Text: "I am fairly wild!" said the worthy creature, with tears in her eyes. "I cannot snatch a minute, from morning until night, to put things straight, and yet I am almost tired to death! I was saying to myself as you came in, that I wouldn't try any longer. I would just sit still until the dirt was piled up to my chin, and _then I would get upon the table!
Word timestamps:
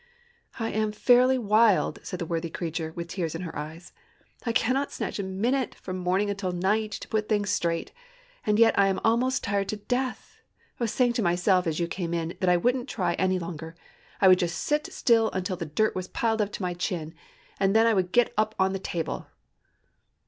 "I 0.59 0.71
am 0.71 0.91
fairly 0.91 1.37
wild!" 1.37 1.99
said 2.01 2.17
the 2.17 2.25
worthy 2.25 2.49
creature, 2.49 2.91
with 2.93 3.07
tears 3.07 3.35
in 3.35 3.43
her 3.43 3.55
eyes. 3.55 3.93
"I 4.43 4.51
cannot 4.51 4.91
snatch 4.91 5.19
a 5.19 5.23
minute, 5.23 5.75
from 5.75 5.99
morning 5.99 6.27
until 6.27 6.51
night, 6.51 6.91
to 6.93 7.07
put 7.07 7.29
things 7.29 7.51
straight, 7.51 7.91
and 8.43 8.57
yet 8.57 8.73
I 8.79 8.87
am 8.87 8.99
almost 9.03 9.43
tired 9.43 9.69
to 9.69 9.75
death! 9.75 10.39
I 10.79 10.83
was 10.85 10.91
saying 10.91 11.13
to 11.13 11.21
myself 11.21 11.67
as 11.67 11.79
you 11.79 11.87
came 11.87 12.15
in, 12.15 12.35
that 12.39 12.49
I 12.49 12.57
wouldn't 12.57 12.89
try 12.89 13.13
any 13.13 13.37
longer. 13.37 13.75
I 14.19 14.27
would 14.27 14.39
just 14.39 14.57
sit 14.61 14.91
still 14.91 15.29
until 15.33 15.55
the 15.55 15.67
dirt 15.67 15.93
was 15.93 16.07
piled 16.07 16.41
up 16.41 16.51
to 16.53 16.63
my 16.63 16.73
chin, 16.73 17.13
and 17.59 17.75
_then 17.75 17.85
I 17.85 17.93
would 17.93 18.11
get 18.11 18.33
upon 18.39 18.73
the 18.73 18.79
table! 18.79 19.27